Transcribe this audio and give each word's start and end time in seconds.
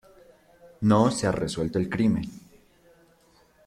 No 0.81 1.11
se 1.11 1.27
ha 1.27 1.31
resuelto 1.31 1.77
el 1.77 1.87
crimen. 1.87 2.23